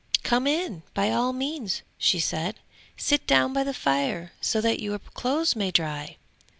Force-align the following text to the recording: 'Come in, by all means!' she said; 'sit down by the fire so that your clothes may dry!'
'Come 0.23 0.47
in, 0.47 0.81
by 0.95 1.11
all 1.11 1.31
means!' 1.31 1.83
she 1.99 2.19
said; 2.19 2.55
'sit 2.97 3.27
down 3.27 3.53
by 3.53 3.63
the 3.63 3.71
fire 3.71 4.31
so 4.41 4.59
that 4.59 4.79
your 4.81 4.97
clothes 4.97 5.55
may 5.55 5.69
dry!' 5.69 6.17